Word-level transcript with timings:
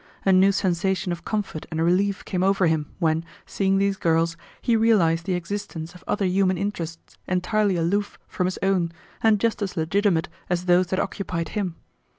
A 0.25 0.33
new 0.33 0.51
sensation 0.51 1.11
of 1.11 1.25
comfort 1.25 1.67
and 1.69 1.79
relief 1.79 2.25
came 2.25 2.41
over 2.41 2.65
him 2.65 2.87
when, 2.97 3.23
seeing 3.45 3.77
these 3.77 3.97
girls, 3.97 4.35
he 4.59 4.75
realized 4.75 5.27
the 5.27 5.35
existence 5.35 5.93
of 5.93 6.03
other 6.07 6.25
human 6.25 6.57
interests 6.57 7.19
entirely 7.27 7.75
aloof 7.75 8.17
from 8.27 8.47
his 8.47 8.57
own 8.63 8.91
and 9.21 9.39
just 9.39 9.61
as 9.61 9.77
legitimate 9.77 10.27
as 10.49 10.65
those 10.65 10.87
that 10.87 10.99
occupied 10.99 11.49
him. 11.49 11.75